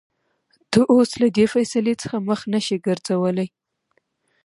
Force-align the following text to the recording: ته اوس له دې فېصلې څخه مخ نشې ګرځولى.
ته 0.71 0.79
اوس 0.93 1.09
له 1.21 1.27
دې 1.35 1.45
فېصلې 1.53 1.93
څخه 2.01 2.17
مخ 2.27 2.39
نشې 2.53 2.77
ګرځولى. 2.85 3.47